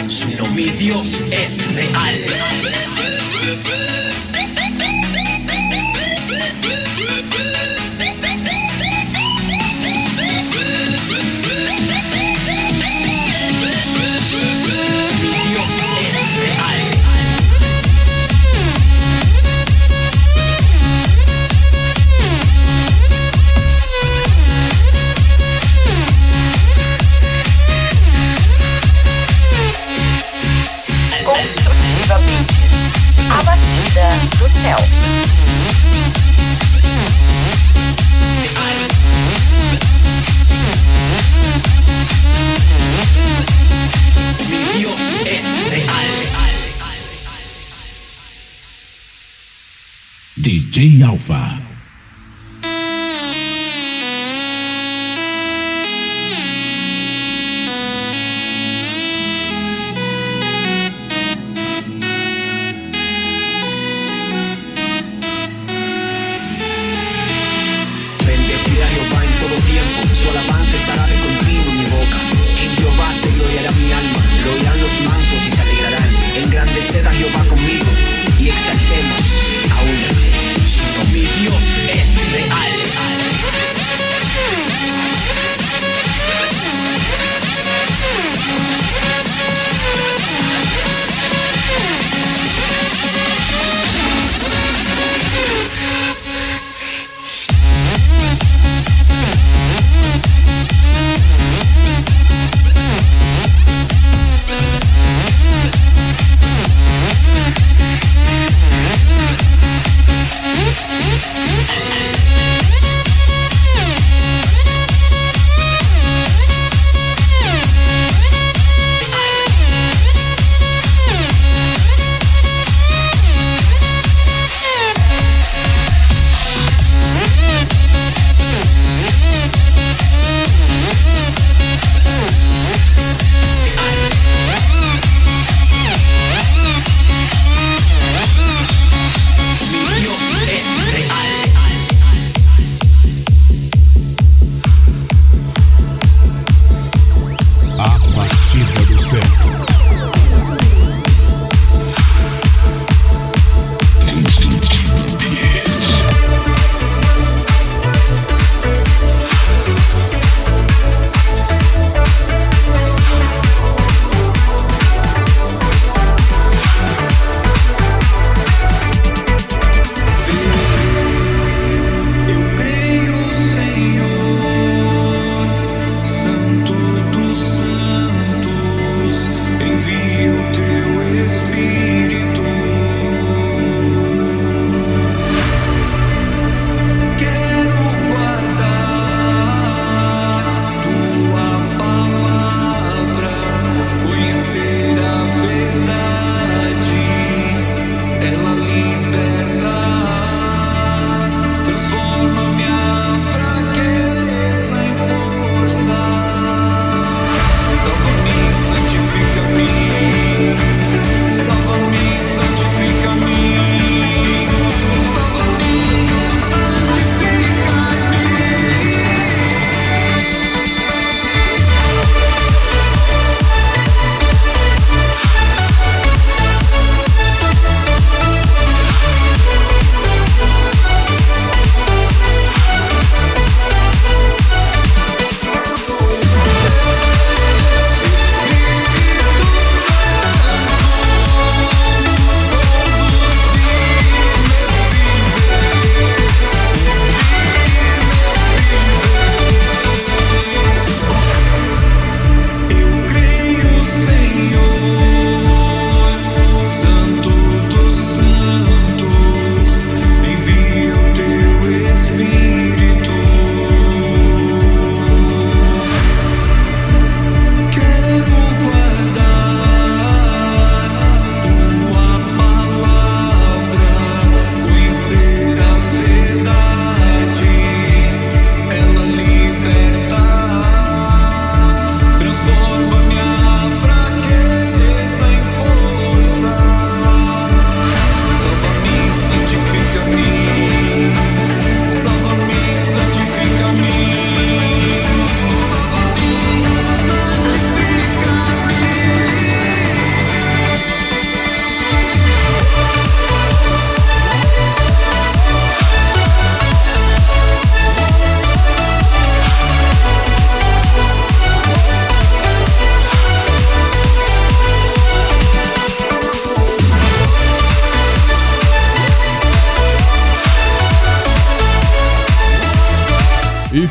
Su 0.07 0.30
nombre. 0.36 0.64
Mi 0.64 0.70
Dios 0.72 1.22
es 1.32 1.76
real. 1.76 2.98
Alfa. 50.80 51.59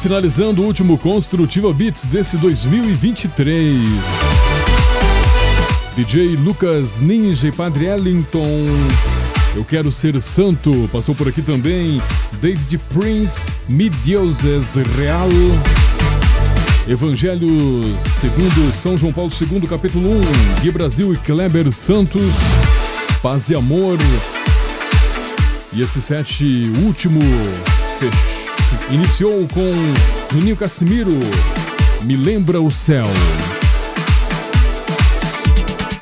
finalizando 0.08 0.62
o 0.62 0.64
último 0.64 0.96
Construtiva 0.96 1.70
Beats 1.70 2.06
desse 2.06 2.38
2023. 2.38 3.76
DJ 5.94 6.34
Lucas 6.36 6.98
Ninja 6.98 7.48
e 7.48 7.52
Padre 7.52 7.84
Ellington. 7.84 8.48
Eu 9.54 9.66
quero 9.66 9.92
ser 9.92 10.18
santo. 10.22 10.88
Passou 10.90 11.14
por 11.14 11.28
aqui 11.28 11.42
também 11.42 12.00
David 12.40 12.78
Prince, 12.90 13.42
Me 13.68 13.90
Deuses 13.90 14.68
Real. 14.96 15.28
Evangelho 16.88 17.50
segundo 18.00 18.72
São 18.72 18.96
João 18.96 19.12
Paulo 19.12 19.30
II, 19.30 19.60
capítulo 19.68 20.08
1. 20.08 20.20
Gui 20.62 20.70
Brasil 20.70 21.12
e 21.12 21.18
Kleber 21.18 21.70
Santos. 21.70 22.32
Paz 23.22 23.50
e 23.50 23.54
amor. 23.54 23.98
E 25.74 25.82
esse 25.82 26.00
set 26.00 26.42
último 26.82 27.20
fechado 27.98 28.37
iniciou 28.90 29.46
com 29.48 30.34
Juninho 30.34 30.56
Cassimiro, 30.56 31.12
Me 32.04 32.16
Lembra 32.16 32.60
o 32.60 32.70
Céu. 32.70 33.06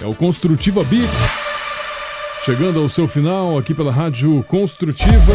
É 0.00 0.06
o 0.06 0.14
Construtiva 0.14 0.84
Beats. 0.84 1.46
Chegando 2.44 2.80
ao 2.80 2.88
seu 2.88 3.08
final 3.08 3.58
aqui 3.58 3.74
pela 3.74 3.90
Rádio 3.90 4.44
Construtiva 4.46 5.32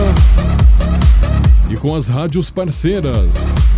e 1.70 1.76
com 1.76 1.94
as 1.96 2.08
rádios 2.08 2.50
parceiras. 2.50 3.74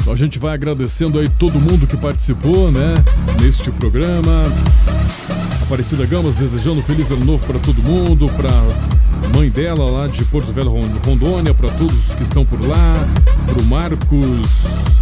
Então 0.00 0.12
a 0.12 0.16
gente 0.16 0.38
vai 0.38 0.54
agradecendo 0.54 1.18
aí 1.18 1.28
todo 1.28 1.60
mundo 1.60 1.86
que 1.86 1.96
participou, 1.96 2.72
né, 2.72 2.94
neste 3.40 3.70
programa. 3.70 4.44
Aparecida 5.62 6.06
Gamas 6.06 6.34
desejando 6.34 6.82
feliz 6.82 7.10
ano 7.10 7.24
novo 7.24 7.46
para 7.46 7.58
todo 7.58 7.82
mundo, 7.82 8.26
para 8.30 8.50
mãe 9.38 9.48
dela 9.50 9.88
lá 9.88 10.08
de 10.08 10.24
Porto 10.24 10.52
Velho, 10.52 10.70
Ron- 10.70 10.88
Rondônia, 11.06 11.54
para 11.54 11.68
todos 11.70 12.12
que 12.12 12.24
estão 12.24 12.44
por 12.44 12.60
lá, 12.60 12.94
para 13.46 13.60
o 13.60 13.64
Marcos 13.64 15.00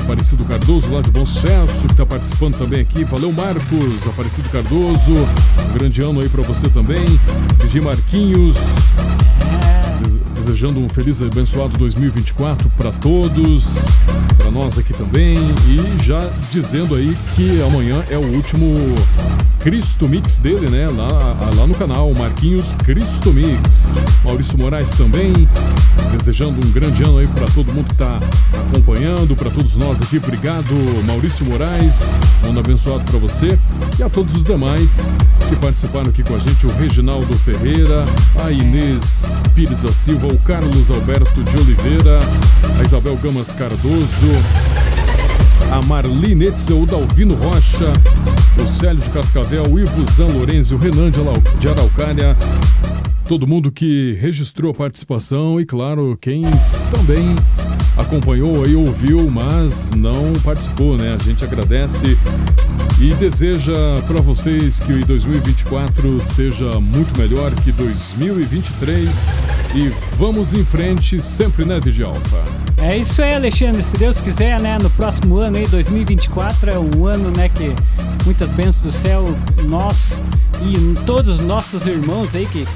Aparecido 0.00 0.44
Cardoso 0.44 0.92
lá 0.92 1.00
de 1.00 1.10
Bom 1.12 1.24
Sucesso, 1.24 1.86
que 1.86 1.92
está 1.92 2.04
participando 2.04 2.58
também 2.58 2.80
aqui. 2.80 3.04
Valeu, 3.04 3.32
Marcos 3.32 4.04
Aparecido 4.06 4.48
Cardoso. 4.48 5.12
Um 5.14 5.72
grande 5.78 6.02
ano 6.02 6.20
aí 6.20 6.28
para 6.28 6.42
você 6.42 6.68
também. 6.68 7.04
DJ 7.62 7.80
Marquinhos. 7.80 8.56
Dese- 10.46 10.56
Desejando 10.56 10.80
um 10.80 10.88
feliz 10.88 11.20
e 11.20 11.24
abençoado 11.24 11.76
2024 11.76 12.70
para 12.76 12.92
todos, 12.92 13.86
para 14.38 14.50
nós 14.50 14.78
aqui 14.78 14.92
também. 14.94 15.36
E 15.66 16.02
já 16.04 16.30
dizendo 16.50 16.94
aí 16.94 17.14
que 17.34 17.60
amanhã 17.62 18.02
é 18.10 18.16
o 18.16 18.24
último 18.34 18.74
Cristo 19.58 20.08
Mix 20.08 20.38
dele, 20.38 20.68
né? 20.70 20.86
Lá, 20.88 21.08
lá 21.56 21.66
no 21.66 21.74
canal, 21.74 22.12
Marquinhos 22.14 22.72
Cristo 22.72 23.32
Mix. 23.32 23.94
Maurício 24.24 24.56
Moraes 24.58 24.92
também, 24.92 25.32
desejando 26.12 26.64
um 26.66 26.70
grande 26.70 27.02
ano 27.02 27.18
aí 27.18 27.26
para 27.26 27.46
todo 27.48 27.72
mundo 27.72 27.86
que 27.86 27.92
está 27.92 28.18
acompanhando, 28.68 29.36
para 29.36 29.50
todos 29.50 29.76
nós 29.76 30.00
aqui. 30.00 30.18
Obrigado, 30.18 30.74
Maurício 31.06 31.44
Moraes. 31.46 32.10
Ano 32.44 32.60
abençoado 32.60 33.04
para 33.04 33.18
você 33.18 33.58
e 33.98 34.02
a 34.02 34.08
todos 34.08 34.34
os 34.34 34.44
demais 34.44 35.08
que 35.48 35.56
participaram 35.56 36.10
aqui 36.10 36.22
com 36.22 36.34
a 36.34 36.38
gente: 36.38 36.66
o 36.66 36.70
Reginaldo 36.76 37.36
Ferreira, 37.38 38.04
a 38.44 38.50
Inês 38.50 39.42
Pires 39.54 39.78
da 39.78 39.92
Silva, 39.92 40.28
o 40.28 40.38
Carlos 40.38 40.90
Alberto 40.90 41.42
de 41.42 41.56
Oliveira, 41.56 42.20
a 42.78 42.82
Isabel 42.82 43.16
Gamas 43.22 43.52
Cardoso, 43.52 44.28
a 45.70 45.80
Etzel, 46.42 46.82
o 46.82 46.86
Dalvino 46.86 47.34
Rocha, 47.34 47.92
o 48.62 48.66
Célio 48.66 49.02
de 49.02 49.10
Cascavel, 49.10 49.64
o 49.70 49.78
Ivo 49.78 50.04
Zan 50.04 50.26
Lorenzi, 50.26 50.74
o 50.74 50.78
Renan 50.78 51.10
de 51.10 51.20
de 51.58 51.68
Araucária, 51.68 52.36
todo 53.26 53.46
mundo 53.46 53.72
que 53.72 54.16
registrou 54.20 54.70
a 54.70 54.74
participação 54.74 55.60
e, 55.60 55.66
claro, 55.66 56.16
quem 56.20 56.42
também 56.90 57.34
acompanhou 57.96 58.64
aí, 58.64 58.76
ouviu, 58.76 59.28
mas 59.28 59.90
não 59.92 60.32
participou, 60.44 60.96
né? 60.96 61.16
A 61.18 61.22
gente 61.22 61.44
agradece 61.44 62.16
e 63.00 63.12
deseja 63.14 63.74
para 64.06 64.20
vocês 64.20 64.78
que 64.80 65.00
2024 65.04 66.20
seja 66.20 66.78
muito 66.78 67.18
melhor 67.18 67.52
que 67.56 67.72
2023 67.72 69.34
e 69.74 69.88
vamos 70.16 70.54
em 70.54 70.64
frente 70.64 71.20
sempre, 71.20 71.64
né, 71.64 71.80
DJ 71.80 72.04
Alfa? 72.04 72.44
É 72.78 72.96
isso 72.96 73.22
aí, 73.22 73.34
Alexandre. 73.34 73.82
Se 73.82 73.96
Deus 73.96 74.20
quiser, 74.20 74.60
né, 74.60 74.78
no 74.80 74.90
próximo 74.90 75.36
ano 75.38 75.56
aí, 75.56 75.66
2024, 75.66 76.70
é 76.70 76.78
um 76.78 77.06
ano, 77.06 77.32
né, 77.36 77.48
que 77.48 77.72
muitas 78.24 78.52
bênçãos 78.52 78.82
do 78.82 78.92
céu, 78.92 79.24
nós 79.68 80.22
e 80.62 81.04
todos 81.04 81.28
os 81.28 81.40
nossos 81.40 81.86
irmãos 81.86 82.34
aí 82.34 82.46
que 82.46 82.66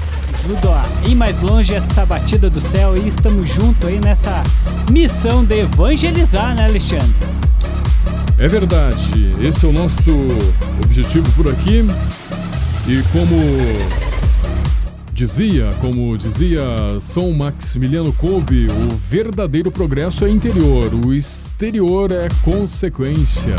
a 0.69 1.07
ir 1.07 1.15
mais 1.15 1.41
longe 1.41 1.73
essa 1.73 2.05
batida 2.05 2.49
do 2.49 2.59
céu 2.59 2.95
e 2.97 3.07
estamos 3.07 3.49
juntos 3.49 3.87
aí 3.87 3.99
nessa 4.03 4.43
missão 4.89 5.43
de 5.43 5.59
evangelizar, 5.59 6.55
né, 6.55 6.65
Alexandre? 6.65 7.15
É 8.37 8.47
verdade, 8.47 9.33
esse 9.39 9.65
é 9.65 9.69
o 9.69 9.71
nosso 9.71 10.11
objetivo 10.83 11.31
por 11.33 11.47
aqui. 11.51 11.85
E 12.87 13.03
como 13.11 13.35
dizia, 15.13 15.69
como 15.79 16.17
dizia 16.17 16.63
São 16.99 17.31
Maximiliano 17.31 18.11
Kolbe, 18.13 18.67
o 18.67 18.95
verdadeiro 18.95 19.71
progresso 19.71 20.25
é 20.25 20.29
interior, 20.31 20.91
o 21.05 21.13
exterior 21.13 22.11
é 22.11 22.27
consequência. 22.43 23.55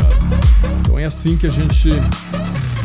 Então 0.81 0.99
é 0.99 1.05
assim 1.05 1.37
que 1.37 1.47
a 1.47 1.49
gente 1.49 1.89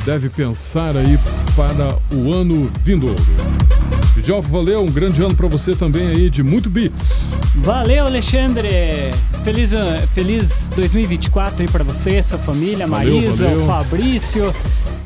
deve 0.05 0.29
pensar 0.29 0.97
aí 0.97 1.19
para 1.57 1.99
o 2.17 2.33
ano 2.33 2.71
vindouro. 2.81 3.27
Djalfa, 4.23 4.49
valeu, 4.49 4.83
um 4.83 4.91
grande 4.91 5.23
ano 5.23 5.35
para 5.35 5.47
você 5.49 5.75
também 5.75 6.09
aí 6.09 6.31
de 6.31 6.43
muito 6.43 6.69
beats. 6.69 7.39
Valeu, 7.57 8.07
Alexandre! 8.07 8.69
Feliz, 9.45 9.71
feliz 10.15 10.71
2024 10.75 11.63
aí 11.63 11.69
pra 11.69 11.83
você, 11.85 12.23
sua 12.23 12.39
família, 12.39 12.87
Valeu, 12.87 13.15
Marisa, 13.15 13.45
valeu. 13.47 13.63
o 13.63 13.67
Fabrício. 13.67 14.55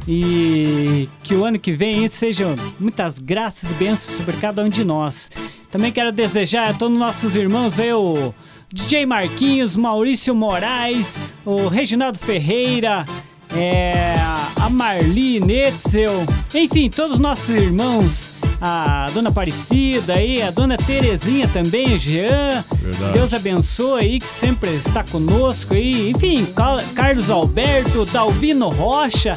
E 0.08 1.08
que 1.22 1.34
o 1.34 1.44
ano 1.44 1.58
que 1.60 1.70
vem 1.72 2.08
sejam 2.08 2.56
muitas 2.80 3.18
graças 3.18 3.70
e 3.70 3.74
bênçãos 3.74 4.16
sobre 4.16 4.36
cada 4.38 4.62
um 4.64 4.68
de 4.68 4.82
nós. 4.84 5.30
Também 5.70 5.92
quero 5.92 6.10
desejar 6.10 6.70
a 6.70 6.74
todos 6.74 6.94
os 6.94 7.00
nossos 7.00 7.36
irmãos 7.36 7.78
aí, 7.78 7.92
o 7.92 8.34
DJ 8.72 9.06
Marquinhos, 9.06 9.76
Maurício 9.76 10.34
Moraes, 10.34 11.18
o 11.46 11.68
Reginaldo 11.68 12.18
Ferreira, 12.18 13.06
é, 13.54 14.14
a 14.60 14.68
Marli 14.68 15.38
Netzel, 15.38 16.26
enfim, 16.54 16.90
todos 16.90 17.12
os 17.12 17.18
nossos 17.20 17.50
irmãos, 17.50 18.34
a 18.64 19.06
Dona 19.12 19.30
Aparecida 19.30 20.14
aí, 20.14 20.40
a 20.40 20.52
Dona 20.52 20.76
Terezinha 20.76 21.48
também, 21.48 21.98
Jean. 21.98 22.64
Verdade. 22.80 23.12
Deus 23.12 23.34
abençoe 23.34 24.00
aí, 24.00 24.18
que 24.20 24.26
sempre 24.26 24.70
está 24.70 25.02
conosco 25.02 25.74
aí. 25.74 26.10
Enfim, 26.10 26.46
Carlos 26.94 27.28
Alberto, 27.28 28.06
Dalvino 28.06 28.68
Rocha. 28.68 29.34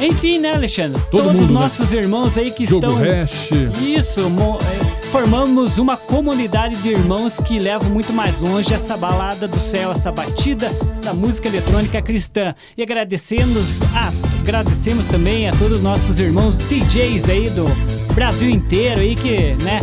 Enfim, 0.00 0.38
né, 0.38 0.54
Alexandre? 0.54 1.00
Todo 1.10 1.24
Todos 1.24 1.32
mundo, 1.34 1.52
né? 1.52 1.60
nossos 1.60 1.92
irmãos 1.92 2.38
aí 2.38 2.50
que 2.50 2.64
Jogo 2.64 2.86
estão. 2.86 2.98
Hash. 2.98 3.50
Isso, 3.82 4.20
é, 4.20 5.04
formamos 5.08 5.76
uma 5.76 5.98
comunidade 5.98 6.76
de 6.76 6.88
irmãos 6.88 7.36
que 7.36 7.58
levam 7.58 7.90
muito 7.90 8.10
mais 8.10 8.40
longe 8.40 8.72
essa 8.72 8.96
balada 8.96 9.46
do 9.46 9.60
céu, 9.60 9.92
essa 9.92 10.10
batida 10.10 10.70
da 11.04 11.12
música 11.12 11.46
eletrônica 11.46 12.00
cristã. 12.00 12.54
E 12.76 12.82
agradecemos, 12.82 13.82
a, 13.94 14.10
agradecemos 14.40 15.06
também 15.06 15.46
a 15.46 15.52
todos 15.52 15.76
os 15.76 15.82
nossos 15.82 16.18
irmãos 16.18 16.56
DJs 16.56 17.28
aí 17.28 17.50
do 17.50 17.66
Brasil 18.14 18.50
inteiro 18.50 19.00
aí 19.00 19.14
que, 19.14 19.54
né? 19.62 19.80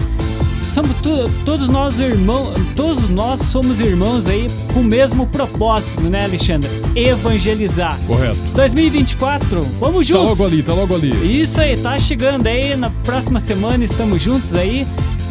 Somos 0.74 0.96
tu- 1.02 1.30
todos 1.46 1.68
nós 1.68 1.98
irmãos, 1.98 2.54
todos 2.76 3.10
nós 3.10 3.42
somos 3.42 3.80
irmãos 3.80 4.28
aí 4.28 4.48
com 4.72 4.82
o 4.82 4.84
mesmo 4.84 5.26
propósito, 5.26 6.02
né, 6.04 6.24
Alexandre? 6.26 6.70
Evangelizar. 6.96 7.98
Correto. 8.06 8.40
2024, 8.54 9.62
vamos 9.80 10.08
Tá 10.08 10.14
juntos. 10.14 10.38
logo 10.40 10.46
ali, 10.46 10.62
tá 10.64 10.74
logo 10.74 10.94
ali. 10.96 11.42
Isso 11.42 11.60
aí, 11.60 11.76
tá 11.76 11.98
chegando 11.98 12.46
aí. 12.46 12.76
Na 12.76 12.92
próxima 13.04 13.40
semana 13.40 13.84
estamos 13.84 14.22
juntos 14.22 14.54
aí. 14.54 14.86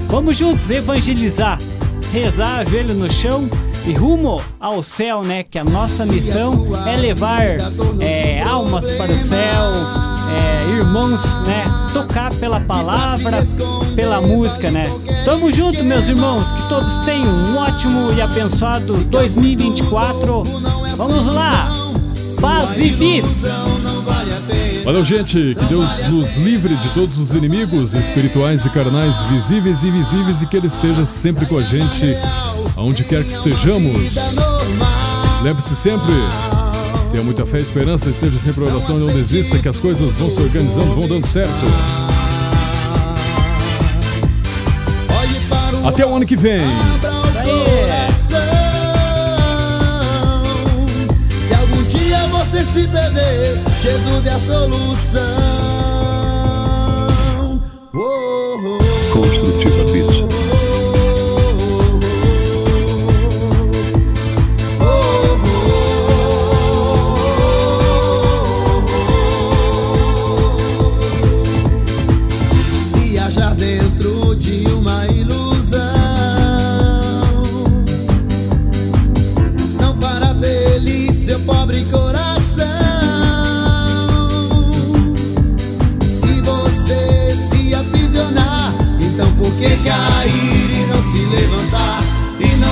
Vamos 0.09 0.37
juntos 0.37 0.69
evangelizar, 0.71 1.57
rezar, 2.13 2.67
joelho 2.69 2.95
no 2.95 3.11
chão 3.11 3.49
e 3.87 3.93
rumo 3.93 4.43
ao 4.59 4.83
céu, 4.83 5.23
né? 5.23 5.45
Que 5.45 5.59
a 5.59 5.65
nossa 5.65 6.05
missão 6.05 6.67
é 6.85 6.97
levar 6.97 7.43
é, 8.01 8.43
almas 8.43 8.87
para 8.93 9.13
o 9.13 9.19
céu, 9.19 9.73
é, 10.35 10.77
irmãos, 10.79 11.23
né? 11.47 11.65
Tocar 11.99 12.33
pela 12.35 12.61
palavra, 12.61 13.43
pela 13.97 14.21
música, 14.21 14.71
né? 14.71 14.87
Tamo 15.25 15.53
junto, 15.53 15.83
meus 15.83 16.07
irmãos. 16.07 16.53
Que 16.53 16.69
todos 16.69 17.05
tenham 17.05 17.27
um 17.27 17.57
ótimo 17.57 18.13
e 18.13 18.23
abençoado 18.23 18.99
2024. 19.11 20.45
Vamos 20.97 21.27
lá! 21.27 21.69
Paz 22.41 22.79
e 22.79 22.91
beats! 22.91 23.43
Valeu, 24.85 25.05
gente. 25.05 25.57
Que 25.59 25.65
Deus 25.65 26.07
nos 26.07 26.37
livre 26.37 26.77
de 26.77 26.89
todos 26.91 27.19
os 27.19 27.35
inimigos 27.35 27.95
espirituais 27.95 28.65
e 28.65 28.71
carnais, 28.71 29.23
visíveis 29.25 29.83
e 29.83 29.89
invisíveis, 29.89 30.41
e 30.41 30.47
que 30.47 30.57
Ele 30.57 30.69
esteja 30.69 31.05
sempre 31.05 31.47
com 31.47 31.59
a 31.59 31.63
gente, 31.63 32.17
aonde 32.77 33.03
quer 33.03 33.25
que 33.25 33.33
estejamos. 33.33 34.15
Lembre-se 35.43 35.75
sempre, 35.75 36.15
tenha 37.11 37.23
muita 37.23 37.47
fé 37.47 37.59
e 37.59 37.63
esperança, 37.63 38.11
esteja 38.11 38.39
sempre 38.39 38.65
em 38.65 38.69
oração 38.69 38.99
não 38.99 39.09
desista, 39.09 39.59
que 39.59 39.69
as 39.69 39.81
coisas 39.81 40.15
vão 40.15 40.31
se 40.31 40.41
organizando, 40.41 40.95
vão 40.95 41.09
dando 41.09 41.27
certo. 41.27 41.53
Até 45.87 46.05
o 46.05 46.15
ano 46.15 46.27
que 46.27 46.37
vem. 46.37 46.61
Se 51.47 51.55
algum 51.55 51.83
dia 51.85 52.19
você 52.29 52.61
se 52.61 52.87
perder, 52.89 53.59
Jesus 53.83 54.27
é 54.27 54.31
a 54.31 54.39
solução. 54.39 55.79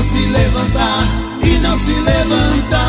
Se 0.07 0.25
levantar, 0.27 1.03
e 1.43 1.59
não 1.59 1.77
se 1.79 1.93
levantar. 1.93 2.86